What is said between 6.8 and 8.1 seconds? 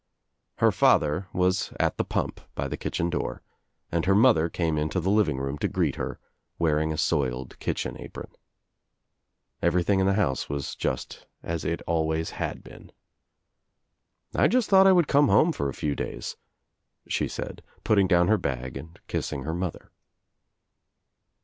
a soiled kitchen